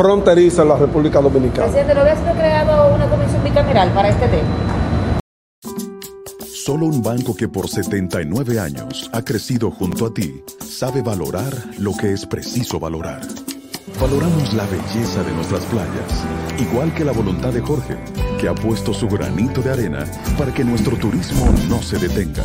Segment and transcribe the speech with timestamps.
[0.00, 1.64] fronteriza en la República Dominicana.
[1.64, 4.48] Presidente, ¿no había sido creado una comisión bicameral para este tema?
[6.46, 11.94] Solo un banco que por 79 años ha crecido junto a ti sabe valorar lo
[11.94, 13.20] que es preciso valorar.
[14.00, 16.24] Valoramos la belleza de nuestras playas,
[16.58, 17.98] igual que la voluntad de Jorge,
[18.40, 20.06] que ha puesto su granito de arena
[20.38, 22.44] para que nuestro turismo no se detenga.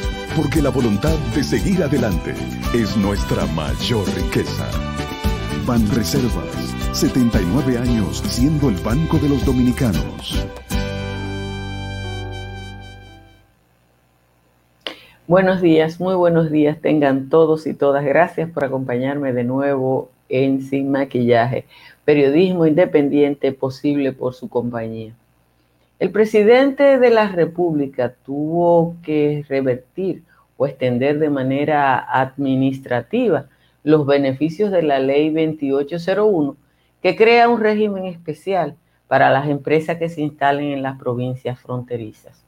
[0.35, 2.33] Porque la voluntad de seguir adelante
[2.73, 4.65] es nuestra mayor riqueza.
[5.67, 10.47] Ban Reservas, 79 años siendo el Banco de los Dominicanos.
[15.27, 18.05] Buenos días, muy buenos días tengan todos y todas.
[18.05, 21.65] Gracias por acompañarme de nuevo en Sin Maquillaje,
[22.05, 25.13] periodismo independiente posible por su compañía.
[26.01, 30.23] El presidente de la República tuvo que revertir
[30.57, 33.49] o extender de manera administrativa
[33.83, 36.57] los beneficios de la ley 2801
[37.03, 42.47] que crea un régimen especial para las empresas que se instalen en las provincias fronterizas.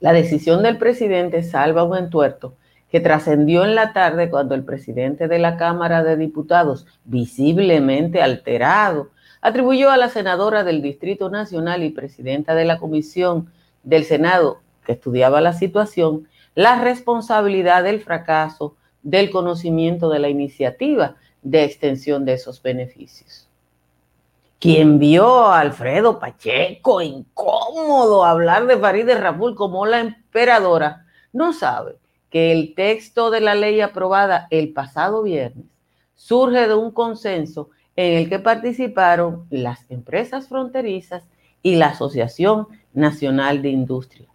[0.00, 2.54] La decisión del presidente salva un entuerto
[2.90, 9.10] que trascendió en la tarde cuando el presidente de la Cámara de Diputados, visiblemente alterado,
[9.42, 14.92] atribuyó a la senadora del Distrito Nacional y presidenta de la Comisión del Senado que
[14.92, 22.34] estudiaba la situación la responsabilidad del fracaso del conocimiento de la iniciativa de extensión de
[22.34, 23.48] esos beneficios.
[24.60, 31.96] Quien vio a Alfredo Pacheco incómodo hablar de Farideh Raful como la emperadora, no sabe
[32.30, 35.66] que el texto de la ley aprobada el pasado viernes
[36.14, 41.24] surge de un consenso en el que participaron las empresas fronterizas
[41.62, 44.28] y la Asociación Nacional de Industria.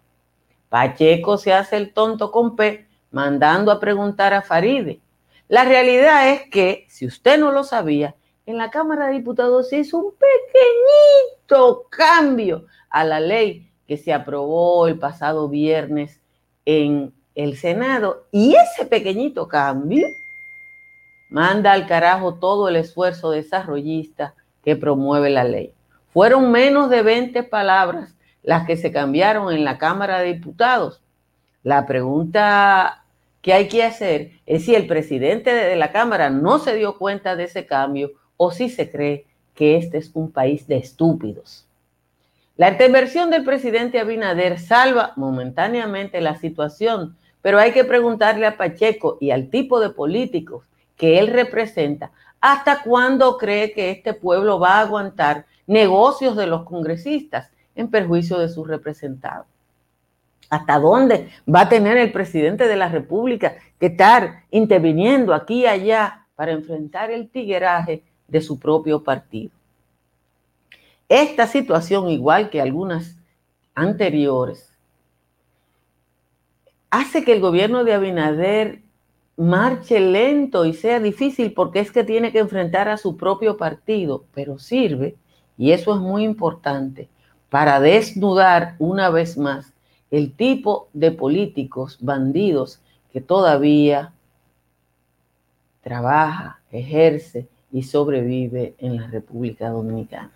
[0.70, 5.00] Pacheco se hace el tonto con P mandando a preguntar a Faride.
[5.48, 9.80] La realidad es que, si usted no lo sabía, en la Cámara de Diputados se
[9.80, 16.22] hizo un pequeñito cambio a la ley que se aprobó el pasado viernes
[16.66, 20.06] en el Senado y ese pequeñito cambio
[21.30, 24.34] manda al carajo todo el esfuerzo desarrollista
[24.64, 25.74] que promueve la ley.
[26.14, 31.02] Fueron menos de 20 palabras las que se cambiaron en la Cámara de Diputados.
[31.64, 33.04] La pregunta
[33.42, 37.36] que hay que hacer es si el presidente de la Cámara no se dio cuenta
[37.36, 41.66] de ese cambio o si se cree que este es un país de estúpidos.
[42.56, 47.16] La intervención del presidente Abinader salva momentáneamente la situación
[47.48, 50.66] pero hay que preguntarle a Pacheco y al tipo de políticos
[50.98, 56.64] que él representa, ¿hasta cuándo cree que este pueblo va a aguantar negocios de los
[56.64, 59.46] congresistas en perjuicio de sus representados?
[60.50, 65.66] ¿Hasta dónde va a tener el presidente de la República que estar interviniendo aquí y
[65.68, 69.52] allá para enfrentar el tigueraje de su propio partido?
[71.10, 73.18] Esta situación, igual que algunas
[73.76, 74.74] anteriores,
[76.90, 78.82] hace que el gobierno de Abinader
[79.38, 84.26] marche lento y sea difícil porque es que tiene que enfrentar a su propio partido,
[84.34, 85.16] pero sirve,
[85.58, 87.08] y eso es muy importante,
[87.50, 89.74] para desnudar una vez más
[90.12, 92.82] el tipo de políticos bandidos
[93.12, 94.14] que todavía
[95.82, 100.32] trabaja, ejerce y sobrevive en la República Dominicana.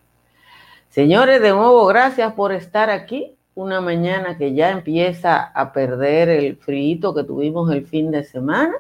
[0.90, 6.56] Señores, de nuevo, gracias por estar aquí una mañana que ya empieza a perder el
[6.58, 8.74] frío que tuvimos el fin de semana.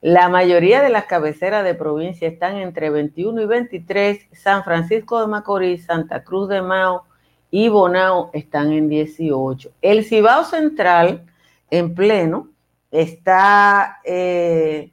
[0.00, 4.28] La mayoría de las cabeceras de provincia están entre 21 y 23.
[4.32, 7.04] San Francisco de Macorís, Santa Cruz de Mao
[7.50, 9.70] y Bonao están en 18.
[9.82, 11.26] El Cibao Central,
[11.70, 12.48] en pleno,
[12.92, 14.92] está eh,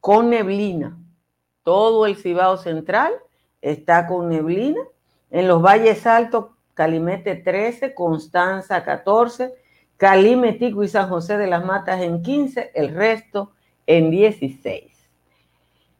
[0.00, 0.96] con neblina.
[1.62, 3.12] Todo el Cibao Central
[3.60, 4.80] está con neblina.
[5.30, 9.54] En los valles altos Calimete 13, Constanza 14,
[10.02, 13.52] Calimetico y San José de las Matas en 15, el resto
[13.86, 15.08] en 16.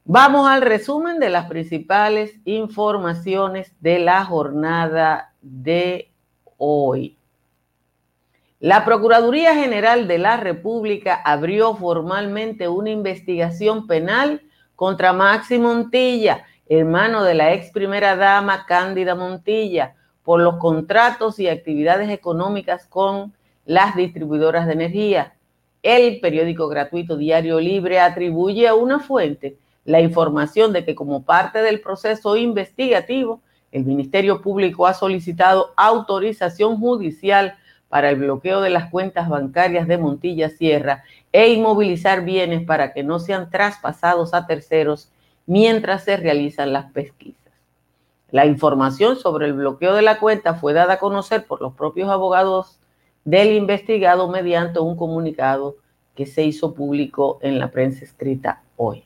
[0.04, 6.10] Vamos al resumen de las principales informaciones de la jornada de
[6.58, 7.16] hoy.
[8.58, 14.42] La Procuraduría General de la República abrió formalmente una investigación penal
[14.74, 19.94] contra Maxi Montilla, hermano de la ex primera dama Cándida Montilla,
[20.24, 23.32] por los contratos y actividades económicas con
[23.64, 25.34] las distribuidoras de energía.
[25.82, 31.60] El periódico gratuito Diario Libre atribuye a una fuente la información de que como parte
[31.60, 33.40] del proceso investigativo,
[33.72, 37.56] el Ministerio Público ha solicitado autorización judicial
[37.88, 43.02] para el bloqueo de las cuentas bancarias de Montilla Sierra e inmovilizar bienes para que
[43.02, 45.10] no sean traspasados a terceros
[45.46, 47.52] mientras se realizan las pesquisas.
[48.30, 52.08] La información sobre el bloqueo de la cuenta fue dada a conocer por los propios
[52.08, 52.78] abogados
[53.24, 55.76] del investigado mediante un comunicado
[56.14, 59.04] que se hizo público en la prensa escrita hoy.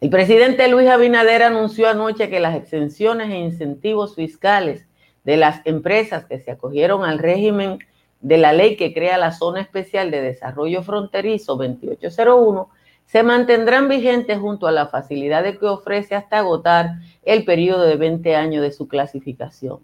[0.00, 4.86] El presidente Luis Abinader anunció anoche que las exenciones e incentivos fiscales
[5.24, 7.78] de las empresas que se acogieron al régimen
[8.20, 12.68] de la ley que crea la Zona Especial de Desarrollo Fronterizo 2801
[13.06, 18.36] se mantendrán vigentes junto a la facilidad que ofrece hasta agotar el periodo de 20
[18.36, 19.80] años de su clasificación.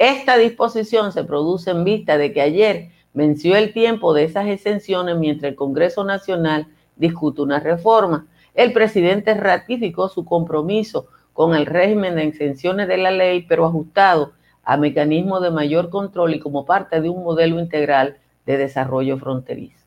[0.00, 5.18] Esta disposición se produce en vista de que ayer venció el tiempo de esas exenciones
[5.18, 8.26] mientras el Congreso Nacional discute una reforma.
[8.54, 14.32] El presidente ratificó su compromiso con el régimen de exenciones de la ley, pero ajustado
[14.64, 19.84] a mecanismos de mayor control y como parte de un modelo integral de desarrollo fronterizo.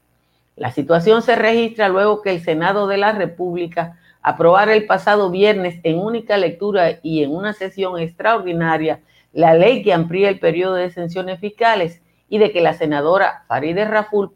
[0.56, 5.80] La situación se registra luego que el Senado de la República aprobara el pasado viernes
[5.82, 9.00] en única lectura y en una sesión extraordinaria
[9.34, 13.86] la ley que amplía el periodo de exenciones fiscales y de que la senadora Farideh
[13.86, 14.32] Raful,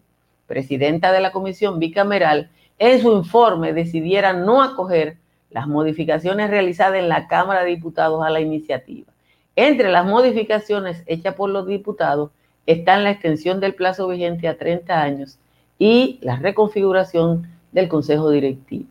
[0.47, 2.49] presidenta de la comisión bicameral,
[2.79, 5.17] en su informe decidiera no acoger
[5.49, 9.11] las modificaciones realizadas en la Cámara de Diputados a la iniciativa.
[9.55, 12.31] Entre las modificaciones hechas por los diputados
[12.65, 15.39] están la extensión del plazo vigente a 30 años
[15.79, 18.89] y la reconfiguración del Consejo Directivo.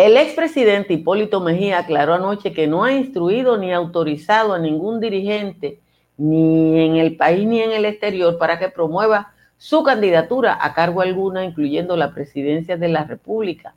[0.00, 5.78] El expresidente Hipólito Mejía aclaró anoche que no ha instruido ni autorizado a ningún dirigente,
[6.16, 11.02] ni en el país ni en el exterior, para que promueva su candidatura a cargo
[11.02, 13.74] alguna, incluyendo la presidencia de la República,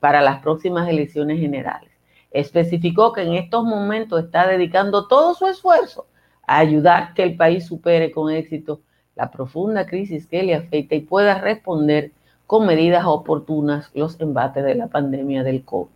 [0.00, 1.90] para las próximas elecciones generales.
[2.30, 6.06] Especificó que en estos momentos está dedicando todo su esfuerzo
[6.46, 8.80] a ayudar que el país supere con éxito
[9.14, 12.12] la profunda crisis que le afecta y pueda responder
[12.46, 15.90] con medidas oportunas los embates de la pandemia del COVID.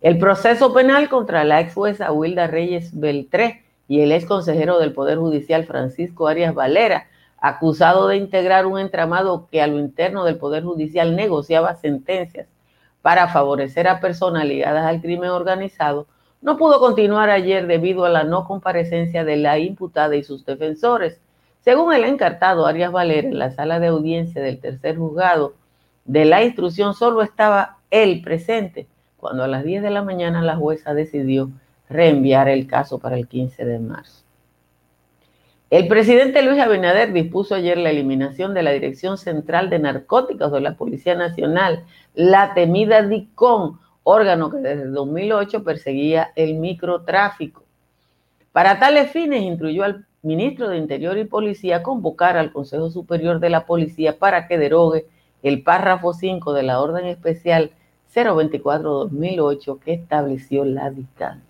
[0.00, 4.92] El proceso penal contra la ex jueza Wilda Reyes Beltré y el ex consejero del
[4.92, 7.06] Poder Judicial Francisco Arias Valera,
[7.38, 12.48] acusado de integrar un entramado que a lo interno del Poder Judicial negociaba sentencias
[13.02, 16.06] para favorecer a personas ligadas al crimen organizado,
[16.42, 21.20] no pudo continuar ayer debido a la no comparecencia de la imputada y sus defensores,
[21.66, 25.54] según el encartado Arias Valera, en la sala de audiencia del tercer juzgado
[26.04, 28.86] de la instrucción solo estaba él presente
[29.16, 31.50] cuando a las 10 de la mañana la jueza decidió
[31.88, 34.22] reenviar el caso para el 15 de marzo.
[35.68, 40.60] El presidente Luis Abinader dispuso ayer la eliminación de la Dirección Central de Narcóticos de
[40.60, 41.82] la Policía Nacional,
[42.14, 47.64] la temida DICON, órgano que desde 2008 perseguía el microtráfico.
[48.52, 53.50] Para tales fines, instruyó al ministro de Interior y Policía convocar al Consejo Superior de
[53.50, 55.06] la Policía para que derogue
[55.42, 57.70] el párrafo 5 de la Orden Especial
[58.14, 61.42] 024-2008 que estableció la dictadura.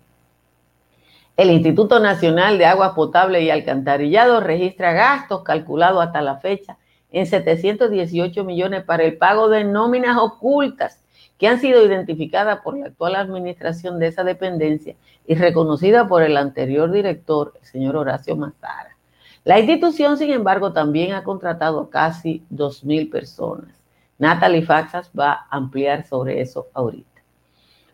[1.37, 6.77] El Instituto Nacional de Agua Potable y Alcantarillado registra gastos calculados hasta la fecha
[7.11, 10.99] en 718 millones para el pago de nóminas ocultas
[11.37, 16.37] que han sido identificadas por la actual administración de esa dependencia y reconocida por el
[16.37, 18.97] anterior director, el señor Horacio Mazara.
[19.43, 23.69] La institución, sin embargo, también ha contratado casi 2.000 personas.
[24.17, 27.21] Natalie Faxas va a ampliar sobre eso ahorita.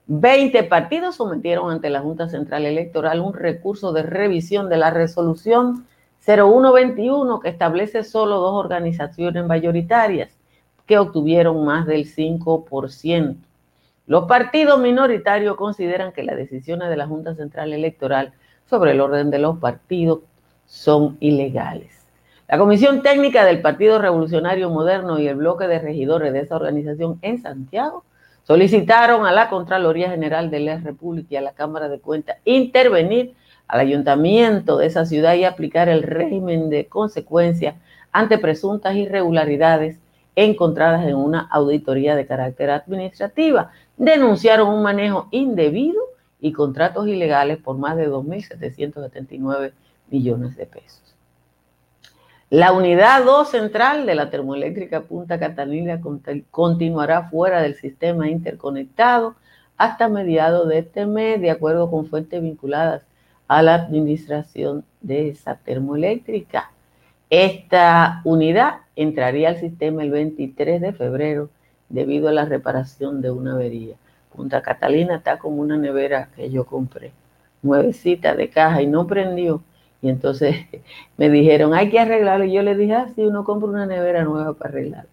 [0.08, 5.86] 20 partidos sometieron ante la Junta Central Electoral un recurso de revisión de la resolución
[6.26, 10.38] 0121 que establece solo dos organizaciones mayoritarias
[10.86, 13.36] que obtuvieron más del 5%.
[14.06, 18.34] Los partidos minoritarios consideran que las decisiones de la Junta Central Electoral
[18.70, 20.20] sobre el orden de los partidos
[20.66, 22.06] son ilegales.
[22.48, 27.18] La Comisión Técnica del Partido Revolucionario Moderno y el bloque de regidores de esa organización
[27.22, 28.04] en Santiago
[28.44, 33.34] solicitaron a la Contraloría General de la República y a la Cámara de Cuentas intervenir
[33.68, 37.76] al ayuntamiento de esa ciudad y aplicar el régimen de consecuencia
[38.12, 39.98] ante presuntas irregularidades
[40.36, 43.72] encontradas en una auditoría de carácter administrativa.
[43.98, 46.02] Denunciaron un manejo indebido
[46.40, 49.74] y contratos ilegales por más de 2.779
[50.10, 51.16] millones de pesos.
[52.50, 56.00] La unidad 2 central de la termoeléctrica Punta Catalina
[56.52, 59.36] continuará fuera del sistema interconectado
[59.76, 63.02] hasta mediados de este mes, de acuerdo con fuentes vinculadas
[63.48, 66.72] a la administración de esa termoeléctrica.
[67.30, 71.50] Esta unidad entraría al sistema el 23 de febrero
[71.90, 73.96] debido a la reparación de una avería.
[74.36, 77.12] Punta Catalina está como una nevera que yo compré,
[77.62, 79.64] nuevecita de caja y no prendió.
[80.02, 80.56] Y entonces
[81.18, 82.46] me dijeron, hay que arreglarlo.
[82.46, 85.10] Y yo le dije, ah, sí, uno compra una nevera nueva para arreglarlo.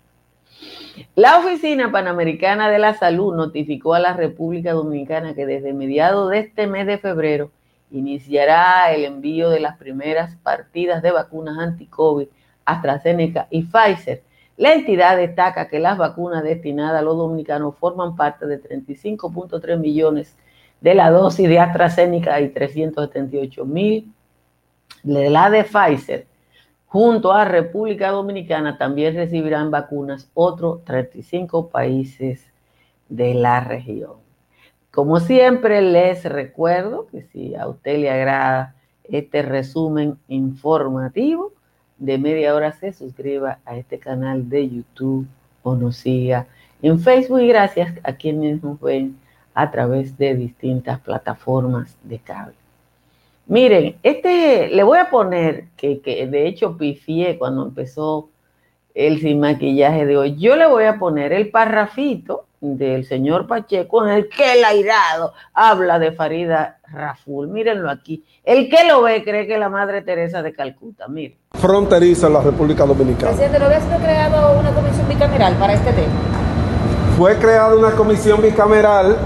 [1.14, 6.40] La Oficina Panamericana de la Salud notificó a la República Dominicana que desde mediados de
[6.40, 7.50] este mes de febrero
[7.90, 12.28] iniciará el envío de las primeras partidas de vacunas anti-COVID,
[12.72, 14.22] AstraZeneca y Pfizer.
[14.56, 20.36] La entidad destaca que las vacunas destinadas a los dominicanos forman parte de 35.3 millones
[20.80, 24.12] de la dosis de AstraZeneca y 378 mil
[25.02, 26.26] de la de Pfizer
[26.90, 32.44] junto a República Dominicana también recibirán vacunas otros 35 países
[33.08, 34.14] de la región.
[34.90, 38.74] Como siempre les recuerdo que si a usted le agrada
[39.04, 41.52] este resumen informativo
[42.00, 45.28] de media hora se suscriba a este canal de YouTube
[45.62, 46.46] o nos siga
[46.82, 49.16] en Facebook gracias a quienes nos ven
[49.54, 52.54] a través de distintas plataformas de cable.
[53.46, 58.30] Miren, este le voy a poner que, de hecho pifié cuando empezó
[58.94, 60.36] el sin maquillaje de hoy.
[60.36, 65.32] Yo le voy a poner el parrafito del señor Pacheco en el que el airado
[65.54, 67.48] habla de Farida Raful.
[67.48, 68.24] Mírenlo aquí.
[68.44, 71.08] El que lo ve cree que la Madre Teresa de Calcuta.
[71.08, 71.38] Miren.
[71.52, 73.28] Fronteriza en la República Dominicana.
[73.28, 76.12] Presidente, ¿no había sido creado una comisión bicameral para este tema?
[77.16, 79.16] Fue creada una comisión bicameral,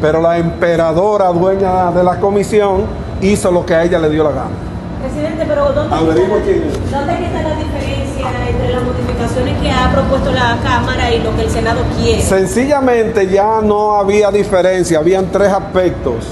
[0.00, 2.86] pero la emperadora dueña de la comisión
[3.20, 4.67] hizo lo que a ella le dio la gana.
[5.00, 10.58] Presidente, pero ¿dónde, está, ¿dónde está la diferencia entre las modificaciones que ha propuesto la
[10.62, 12.22] Cámara y lo que el Senado quiere?
[12.22, 16.26] Sencillamente ya no había diferencia, habían tres aspectos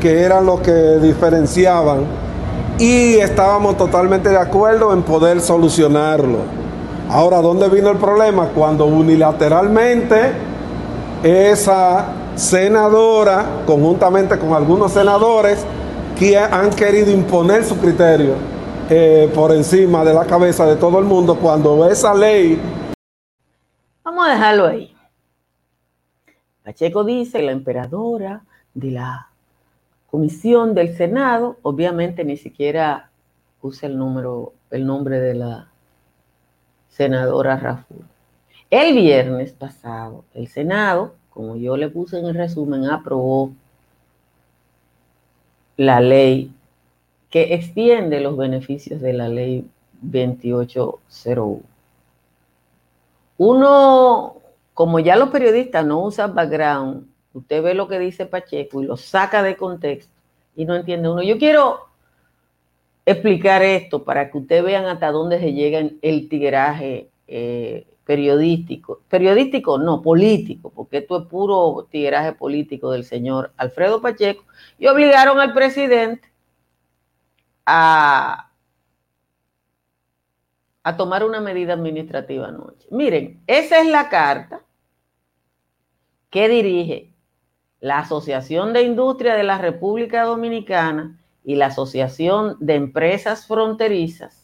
[0.00, 2.04] que eran los que diferenciaban
[2.78, 6.38] y estábamos totalmente de acuerdo en poder solucionarlo.
[7.10, 8.50] Ahora, ¿dónde vino el problema?
[8.54, 10.32] Cuando unilateralmente
[11.24, 12.06] esa
[12.36, 15.66] senadora, conjuntamente con algunos senadores,
[16.20, 18.34] que han querido imponer su criterio
[18.90, 22.60] eh, por encima de la cabeza de todo el mundo cuando esa ley...
[24.04, 24.94] Vamos a dejarlo ahí.
[26.62, 28.42] Pacheco dice, la emperadora
[28.74, 29.30] de la
[30.10, 33.08] comisión del Senado, obviamente ni siquiera
[33.62, 35.68] usa el número, el nombre de la
[36.90, 38.04] senadora Raful.
[38.68, 43.52] El viernes pasado, el Senado, como yo le puse en el resumen, aprobó
[45.80, 46.52] la ley
[47.30, 49.66] que extiende los beneficios de la ley
[50.02, 51.62] 2801.
[53.38, 54.34] Uno,
[54.74, 58.98] como ya los periodistas no usan background, usted ve lo que dice Pacheco y lo
[58.98, 60.12] saca de contexto
[60.54, 61.22] y no entiende uno.
[61.22, 61.86] Yo quiero
[63.06, 69.02] explicar esto para que ustedes vean hasta dónde se llega el tiraje eh, periodístico.
[69.08, 74.42] Periodístico, no, político, porque esto es puro tiraje político del señor Alfredo Pacheco,
[74.80, 76.28] y obligaron al presidente
[77.64, 78.50] a,
[80.82, 82.88] a tomar una medida administrativa anoche.
[82.90, 84.62] Miren, esa es la carta
[86.30, 87.12] que dirige
[87.78, 94.39] la Asociación de Industria de la República Dominicana y la Asociación de Empresas Fronterizas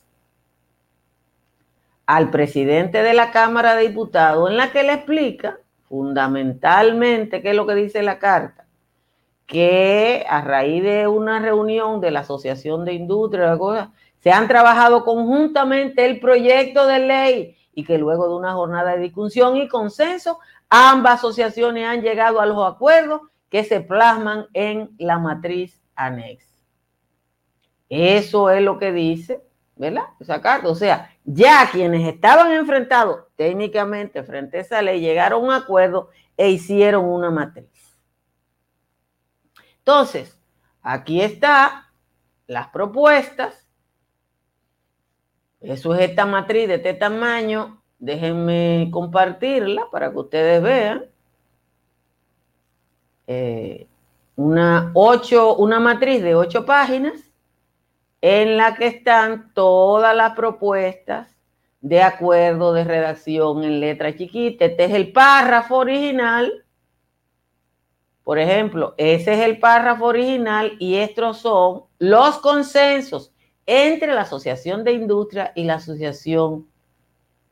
[2.06, 5.58] al presidente de la Cámara de Diputados en la que le explica
[5.88, 8.66] fundamentalmente qué es lo que dice la carta,
[9.46, 13.56] que a raíz de una reunión de la Asociación de Industria,
[14.18, 19.02] se han trabajado conjuntamente el proyecto de ley y que luego de una jornada de
[19.02, 23.20] discusión y consenso, ambas asociaciones han llegado a los acuerdos
[23.50, 26.56] que se plasman en la matriz anexa.
[27.88, 29.46] Eso es lo que dice
[29.76, 30.04] ¿verdad?
[30.18, 30.68] Esa carta.
[30.68, 36.08] O sea, ya quienes estaban enfrentados técnicamente frente a esa ley llegaron a un acuerdo
[36.36, 37.98] e hicieron una matriz.
[39.78, 40.38] Entonces,
[40.82, 41.84] aquí están
[42.46, 43.66] las propuestas.
[45.60, 47.82] Eso es esta matriz de este tamaño.
[47.98, 51.06] Déjenme compartirla para que ustedes vean.
[53.26, 53.88] Eh,
[54.36, 57.25] una, ocho, una matriz de ocho páginas
[58.28, 61.36] en la que están todas las propuestas
[61.80, 64.64] de acuerdo de redacción en letra chiquita.
[64.64, 66.64] Este es el párrafo original.
[68.24, 73.32] Por ejemplo, ese es el párrafo original y estos son los consensos
[73.64, 76.66] entre la Asociación de Industria y la Asociación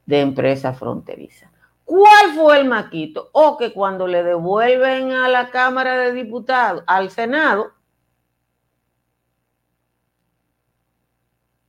[0.07, 1.53] de Empresas Fronterizas.
[1.85, 3.29] ¿Cuál fue el maquito?
[3.31, 7.75] O que cuando le devuelven a la Cámara de Diputados, al Senado,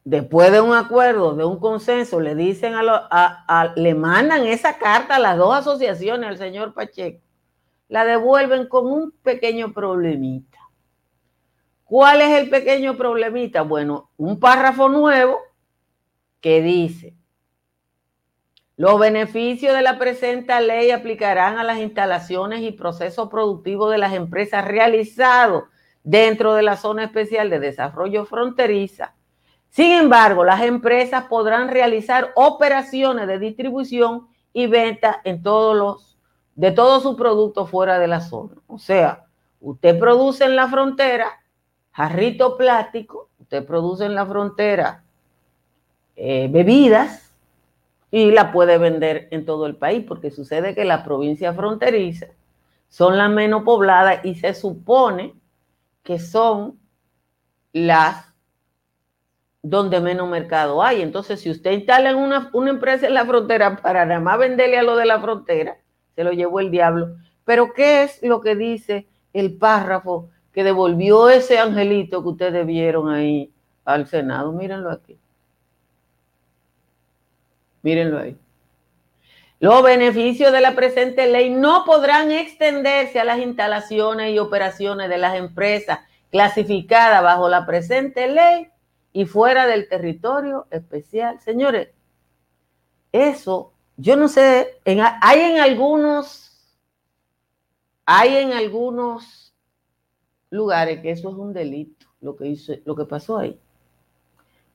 [0.06, 5.16] después de un acuerdo, de un consenso, le dicen a, a, le mandan esa carta
[5.18, 7.22] a las dos asociaciones, al señor Pacheco,
[7.90, 10.60] la devuelven con un pequeño problemita.
[11.84, 13.64] ¿Cuál es el pequeño problemita?
[13.64, 15.40] Bueno, un párrafo nuevo
[16.40, 17.16] que dice,
[18.78, 24.14] los beneficios de la presente ley aplicarán a las instalaciones y procesos productivos de las
[24.14, 25.64] empresas realizados
[26.04, 29.16] dentro de la zona especial de desarrollo fronteriza.
[29.76, 36.18] Sin embargo, las empresas podrán realizar operaciones de distribución y venta en todos los,
[36.56, 38.54] de todos sus productos fuera de la zona.
[38.68, 39.26] O sea,
[39.60, 41.28] usted produce en la frontera
[41.92, 45.04] jarrito plástico, usted produce en la frontera
[46.16, 47.34] eh, bebidas,
[48.12, 52.30] y la puede vender en todo el país, porque sucede que las provincias fronterizas
[52.88, 55.36] son las menos pobladas y se supone
[56.02, 56.80] que son
[57.74, 58.35] las
[59.68, 61.02] donde menos mercado hay.
[61.02, 64.84] Entonces, si usted instala una, una empresa en la frontera para nada más venderle a
[64.84, 65.78] lo de la frontera,
[66.16, 67.16] se lo llevó el diablo.
[67.46, 73.10] Pero, ¿qué es lo que dice el párrafo que devolvió ese angelito que ustedes vieron
[73.10, 73.52] ahí
[73.86, 74.52] al Senado?
[74.52, 75.18] Mírenlo aquí.
[77.82, 78.38] Mírenlo ahí.
[79.60, 85.18] Los beneficios de la presente ley no podrán extenderse a las instalaciones y operaciones de
[85.18, 88.68] las empresas clasificadas bajo la presente ley
[89.16, 91.40] y fuera del territorio especial.
[91.40, 91.88] Señores,
[93.14, 96.78] eso, yo no sé, hay en algunos,
[98.06, 99.56] hay en algunos
[100.50, 103.58] lugares que eso es un delito, lo que hizo, lo que pasó ahí.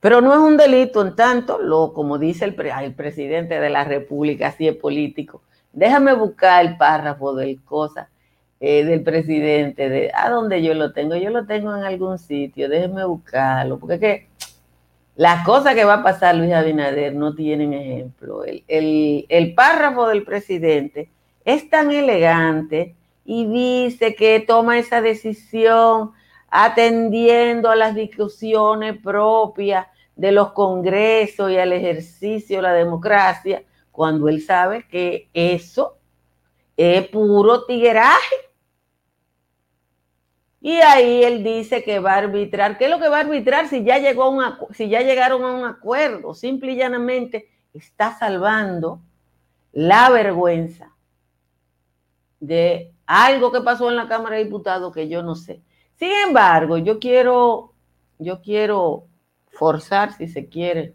[0.00, 3.85] Pero no es un delito en tanto, lo, como dice el, el presidente de la
[3.85, 5.42] República, así es político.
[5.75, 8.08] Déjame buscar el párrafo del cosa
[8.58, 11.14] eh, del presidente, de a dónde yo lo tengo.
[11.17, 14.29] Yo lo tengo en algún sitio, déjeme buscarlo, porque es que
[15.16, 18.44] las cosas que va a pasar Luis Abinader no tienen ejemplo.
[18.44, 21.10] El, el párrafo del presidente
[21.44, 22.94] es tan elegante
[23.25, 26.12] y dice que toma esa decisión
[26.49, 34.28] atendiendo a las discusiones propias de los congresos y al ejercicio de la democracia, cuando
[34.28, 35.96] él sabe que eso
[36.76, 38.50] es puro tigueraje.
[40.60, 42.76] Y ahí él dice que va a arbitrar.
[42.76, 45.52] ¿Qué es lo que va a arbitrar si ya, llegó a si ya llegaron a
[45.52, 46.34] un acuerdo?
[46.34, 49.00] Simple y llanamente está salvando
[49.73, 50.92] la vergüenza
[52.40, 55.62] de algo que pasó en la Cámara de Diputados que yo no sé.
[55.96, 57.73] Sin embargo, yo quiero,
[58.18, 59.04] yo quiero
[59.49, 60.94] forzar, si se quiere,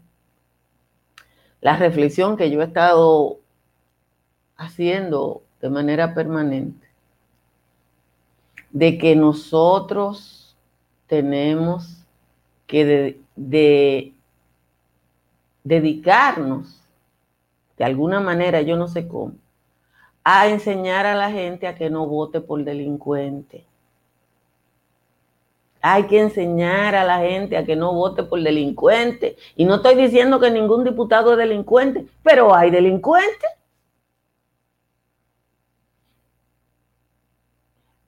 [1.60, 3.38] la reflexión que yo he estado
[4.56, 6.85] haciendo de manera permanente,
[8.76, 10.54] de que nosotros
[11.06, 12.04] tenemos
[12.66, 14.12] que de,
[15.64, 16.82] dedicarnos,
[17.78, 19.32] de alguna manera, yo no sé cómo,
[20.22, 23.64] a enseñar a la gente a que no vote por delincuente
[25.80, 29.36] hay que enseñar a la gente a que no vote por delincuentes.
[29.54, 33.50] Y no estoy diciendo que ningún diputado es delincuente, pero hay delincuentes.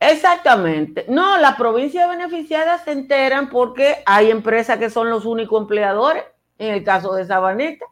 [0.01, 1.07] Exactamente.
[1.09, 6.25] No, las provincias beneficiadas se enteran porque hay empresas que son los únicos empleadores.
[6.59, 7.87] En el caso de Sabaneta,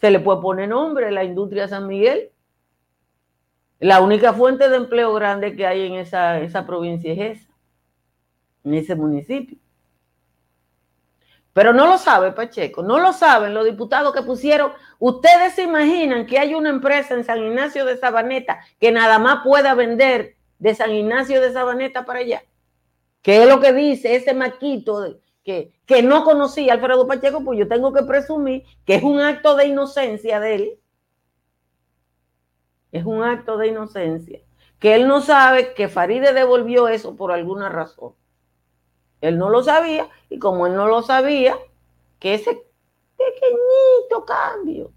[0.00, 2.30] se le puede poner nombre, la industria San Miguel.
[3.78, 7.56] La única fuente de empleo grande que hay en esa, esa provincia es esa
[8.66, 9.56] en ese municipio.
[11.52, 14.72] Pero no lo sabe Pacheco, no lo saben los diputados que pusieron.
[14.98, 19.42] Ustedes se imaginan que hay una empresa en San Ignacio de Sabaneta que nada más
[19.42, 22.42] pueda vender de San Ignacio de Sabaneta para allá.
[23.22, 27.44] ¿Qué es lo que dice ese maquito que, que no conocía Alfredo Pacheco?
[27.44, 30.78] Pues yo tengo que presumir que es un acto de inocencia de él.
[32.92, 34.40] Es un acto de inocencia.
[34.78, 38.14] Que él no sabe que Faride devolvió eso por alguna razón.
[39.20, 41.56] Él no lo sabía y como él no lo sabía,
[42.18, 42.62] que ese
[43.16, 44.92] pequeñito cambio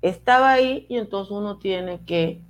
[0.00, 2.40] estaba ahí y entonces uno tiene que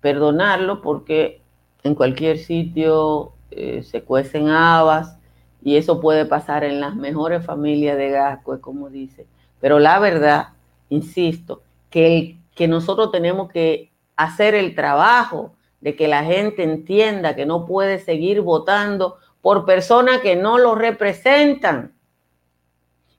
[0.00, 1.42] perdonarlo porque
[1.82, 5.18] en cualquier sitio eh, se cuecen habas
[5.62, 9.26] y eso puede pasar en las mejores familias de Gasco, como dice.
[9.60, 10.48] Pero la verdad,
[10.88, 17.46] insisto, que, que nosotros tenemos que hacer el trabajo de que la gente entienda que
[17.46, 21.94] no puede seguir votando por personas que no lo representan,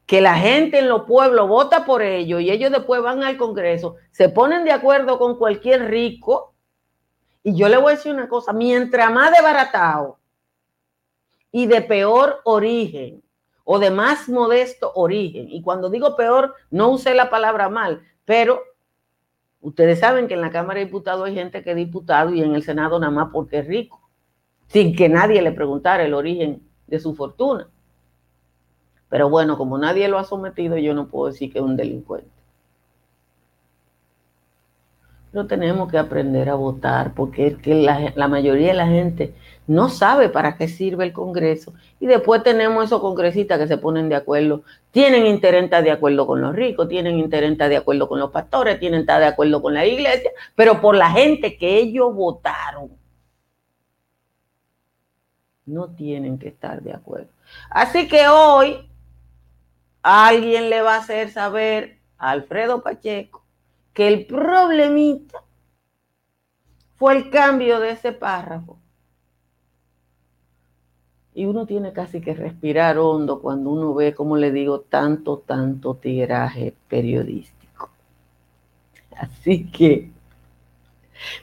[0.05, 3.95] que la gente en los pueblos vota por ellos y ellos después van al Congreso,
[4.11, 6.55] se ponen de acuerdo con cualquier rico.
[7.43, 10.19] Y yo le voy a decir una cosa, mientras más desbaratado
[11.51, 13.23] y de peor origen
[13.63, 18.61] o de más modesto origen, y cuando digo peor, no usé la palabra mal, pero
[19.61, 22.55] ustedes saben que en la Cámara de Diputados hay gente que es diputado y en
[22.55, 24.09] el Senado nada más porque es rico,
[24.67, 27.69] sin que nadie le preguntara el origen de su fortuna.
[29.09, 32.38] Pero bueno, como nadie lo ha sometido, yo no puedo decir que es un delincuente.
[35.31, 37.55] Pero tenemos que aprender a votar porque
[38.15, 39.35] la, mayoría de la gente
[39.67, 41.73] no sabe para qué sirve el Congreso.
[41.99, 44.63] Y después tenemos esos congresistas que se ponen de acuerdo.
[44.89, 48.09] Tienen interés en estar de acuerdo con los ricos, tienen interés en estar de acuerdo
[48.09, 52.15] con los pastores, tienen de acuerdo con la iglesia, pero por la gente que ellos
[52.15, 52.89] votaron.
[55.67, 57.29] No tienen que estar de acuerdo.
[57.69, 58.89] Así que hoy
[60.01, 63.38] alguien le va a hacer saber a Alfredo Pacheco
[63.93, 65.43] que el problemita
[66.95, 68.77] fue el cambio de ese párrafo.
[71.33, 75.95] Y uno tiene casi que respirar hondo cuando uno ve, como le digo, tanto, tanto
[75.95, 77.89] tiraje periodístico.
[79.15, 80.11] Así que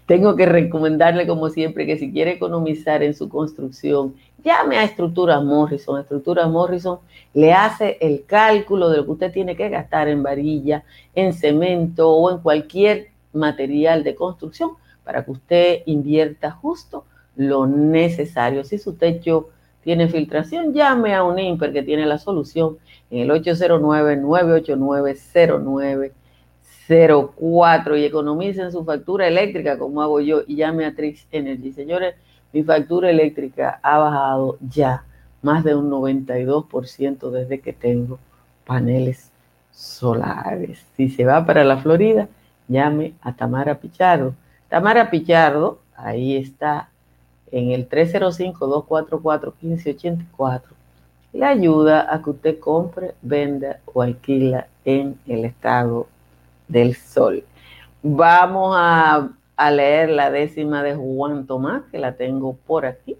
[0.06, 5.42] tengo que recomendarle, como siempre, que si quiere economizar en su construcción, llame a Estructuras
[5.42, 6.00] Morrison.
[6.00, 6.98] Estructuras Morrison
[7.34, 10.84] le hace el cálculo de lo que usted tiene que gastar en varilla,
[11.14, 14.70] en cemento o en cualquier material de construcción
[15.04, 17.04] para que usted invierta justo
[17.36, 18.64] lo necesario.
[18.64, 19.50] Si su techo
[19.82, 22.78] tiene filtración, llame a un IMPER que tiene la solución
[23.10, 26.12] en el 809-989-09
[26.88, 31.72] 04 y economicen su factura eléctrica como hago yo y llame a Trix Energy.
[31.72, 32.14] Señores,
[32.52, 35.04] mi factura eléctrica ha bajado ya
[35.42, 38.20] más de un 92% desde que tengo
[38.64, 39.32] paneles
[39.72, 40.86] solares.
[40.96, 42.28] Si se va para la Florida,
[42.68, 44.34] llame a Tamara Pichardo.
[44.68, 46.90] Tamara Pichardo, ahí está
[47.50, 50.62] en el 305-244-1584.
[51.32, 56.06] Le ayuda a que usted compre, venda o alquila en el estado
[56.68, 57.44] del Sol.
[58.02, 59.30] Vamos a,
[59.70, 63.16] leer la décima de Juan Tomás, que la tengo por aquí.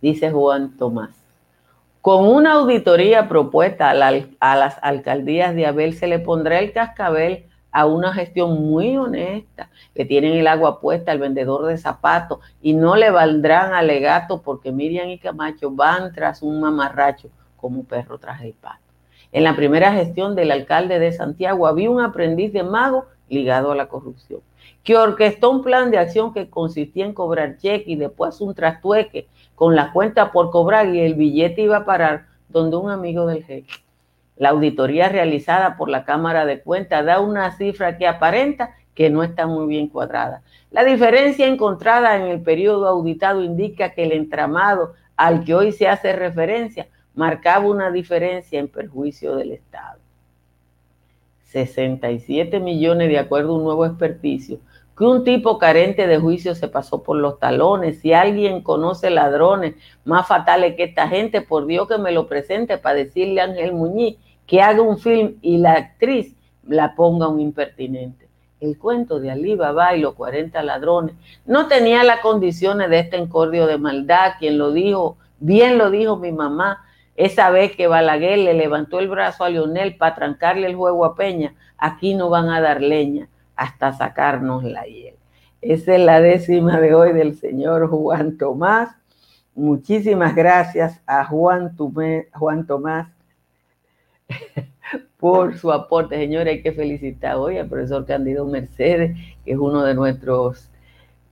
[0.00, 1.10] Dice Juan Tomás.
[2.00, 7.86] Con una auditoría propuesta a, las alcaldías de Abel se le pondrá el cascabel a
[7.86, 12.96] una gestión muy honesta, que tienen el agua puesta al vendedor de zapatos y no
[12.96, 18.52] le valdrán alegato porque Miriam y Camacho van tras un mamarracho como perro tras el
[18.52, 18.81] pato.
[19.32, 23.74] En la primera gestión del alcalde de Santiago había un aprendiz de mago ligado a
[23.74, 24.40] la corrupción,
[24.84, 29.26] que orquestó un plan de acción que consistía en cobrar cheque y después un trastueque
[29.54, 33.42] con la cuenta por cobrar y el billete iba a parar donde un amigo del
[33.42, 33.70] jefe.
[34.36, 39.22] La auditoría realizada por la Cámara de Cuentas da una cifra que aparenta que no
[39.22, 40.42] está muy bien cuadrada.
[40.70, 45.88] La diferencia encontrada en el periodo auditado indica que el entramado al que hoy se
[45.88, 49.98] hace referencia marcaba una diferencia en perjuicio del Estado.
[51.44, 54.58] 67 millones de acuerdo a un nuevo experticio,
[54.96, 58.00] que un tipo carente de juicio se pasó por los talones.
[58.00, 62.78] Si alguien conoce ladrones más fatales que esta gente, por Dios que me lo presente
[62.78, 66.34] para decirle a Ángel Muñiz que haga un film y la actriz
[66.66, 68.28] la ponga un impertinente.
[68.60, 73.16] El cuento de Ali Baba y los 40 ladrones no tenía las condiciones de este
[73.16, 74.34] encordio de maldad.
[74.38, 76.84] Quien lo dijo, bien lo dijo mi mamá,
[77.16, 81.14] esa vez que Balaguer le levantó el brazo a Lionel para trancarle el juego a
[81.14, 85.14] Peña, aquí no van a dar leña hasta sacarnos la hiel.
[85.60, 88.96] Esa es la décima de hoy del señor Juan Tomás.
[89.54, 93.08] Muchísimas gracias a Juan, Tomás
[95.18, 96.16] por su aporte.
[96.16, 100.70] Señores, hay que felicitar hoy al profesor Candido Mercedes, que es uno de nuestros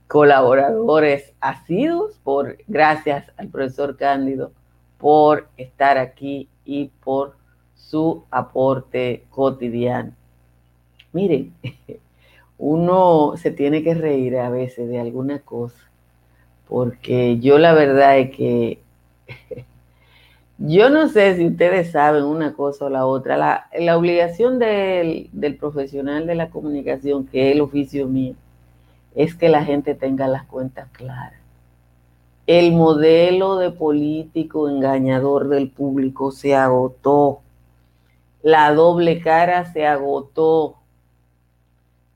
[0.07, 2.19] colaboradores asiduos.
[2.23, 4.53] Por, gracias al profesor Cándido
[5.01, 7.35] por estar aquí y por
[7.73, 10.13] su aporte cotidiano.
[11.11, 11.53] Miren,
[12.59, 15.89] uno se tiene que reír a veces de alguna cosa,
[16.69, 18.79] porque yo la verdad es que
[20.59, 23.67] yo no sé si ustedes saben una cosa o la otra.
[23.73, 28.35] La, obligación del, del profesional de la comunicación, que es el oficio mío,
[29.15, 31.40] es que la gente tenga las cuentas claras
[32.47, 37.41] el modelo de político engañador del público se agotó.
[38.41, 40.77] La doble cara se agotó.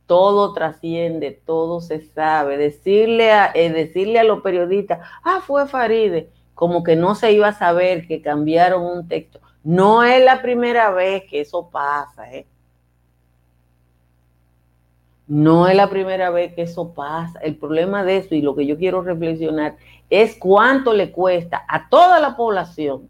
[0.08, 2.58] Todo trasciende, todo se sabe.
[2.58, 7.50] Decirle a, eh, decirle a los periodistas, ah, fue Faride, como que no se iba
[7.50, 9.40] a saber que cambiaron un texto.
[9.64, 12.46] No es la primera vez que eso pasa, ¿eh?
[15.28, 17.40] No es la primera vez que eso pasa.
[17.40, 19.76] El problema de eso y lo que yo quiero reflexionar
[20.10, 23.10] es cuánto le cuesta a toda la población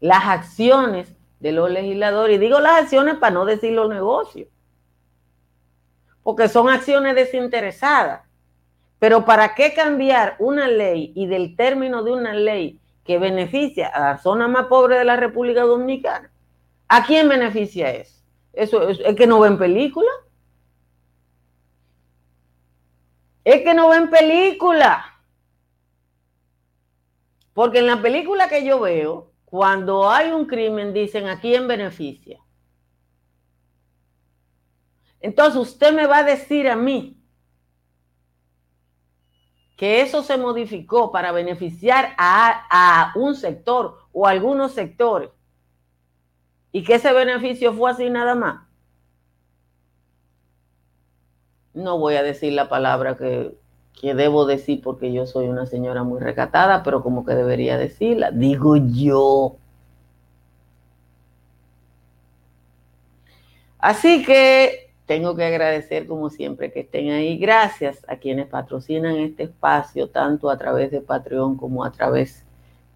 [0.00, 2.36] las acciones de los legisladores.
[2.36, 4.48] Y digo las acciones para no decir los negocios.
[6.22, 8.22] Porque son acciones desinteresadas.
[8.98, 14.00] Pero ¿para qué cambiar una ley y del término de una ley que beneficia a
[14.00, 16.30] la zona más pobre de la República Dominicana?
[16.88, 18.23] ¿A quién beneficia eso?
[18.54, 20.10] Eso es, que no ven película.
[23.44, 25.20] Es que no ven película.
[27.52, 32.40] Porque en la película que yo veo, cuando hay un crimen, dicen a quién beneficia.
[35.20, 37.20] Entonces usted me va a decir a mí
[39.76, 45.30] que eso se modificó para beneficiar a, a un sector o algunos sectores
[46.74, 48.66] y que ese beneficio fue así nada más.
[51.72, 53.56] No voy a decir la palabra que,
[54.02, 58.76] debo decir porque yo soy una señora muy recatada, pero como que debería decirla, digo
[58.76, 59.56] yo.
[63.78, 67.38] Así que tengo que agradecer como siempre que estén ahí.
[67.38, 72.44] Gracias a quienes patrocinan este espacio, tanto a través de Patreon como a través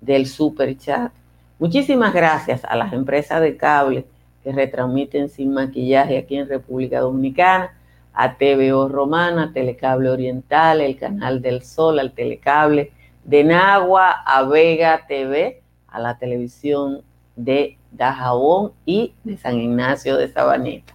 [0.01, 1.12] del Super Chat.
[1.59, 4.07] Muchísimas gracias a las empresas de cable
[4.44, 7.75] que retransmiten sin maquillaje aquí en República Dominicana,
[8.12, 12.92] a TVO Romana, Telecable Oriental, el Canal del Sol, al Telecable
[13.25, 17.03] de Nagua, a Vega TV, a la televisión
[17.35, 20.94] de Dajabón y de San Ignacio de Sabaneta.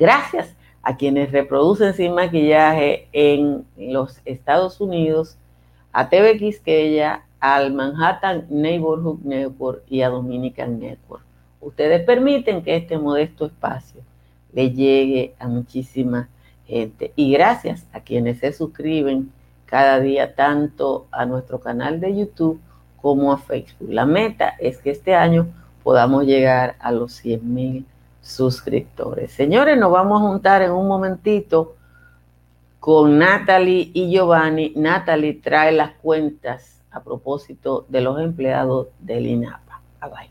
[0.00, 5.38] Gracias a quienes reproducen sin maquillaje en los Estados Unidos,
[5.92, 11.24] a TV Quisqueya, al Manhattan Neighborhood Network y a Dominican Network.
[11.60, 14.00] Ustedes permiten que este modesto espacio
[14.52, 16.28] le llegue a muchísima
[16.64, 17.12] gente.
[17.16, 19.32] Y gracias a quienes se suscriben
[19.66, 22.60] cada día tanto a nuestro canal de YouTube
[23.00, 23.90] como a Facebook.
[23.90, 25.48] La meta es que este año
[25.82, 27.86] podamos llegar a los 100 mil
[28.20, 29.32] suscriptores.
[29.32, 31.74] Señores, nos vamos a juntar en un momentito
[32.78, 34.74] con Natalie y Giovanni.
[34.76, 39.80] Natalie trae las cuentas a propósito de los empleados del INAPA.
[40.00, 40.30] Bye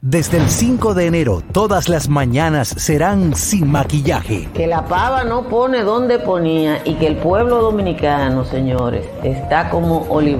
[0.00, 4.48] Desde el 5 de enero, todas las mañanas serán sin maquillaje.
[4.52, 10.02] Que la pava no pone donde ponía y que el pueblo dominicano, señores, está como
[10.08, 10.24] olivo